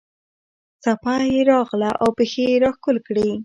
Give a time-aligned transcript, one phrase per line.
[0.83, 3.29] څپه یې راغله او پښې یې راښکل کړې.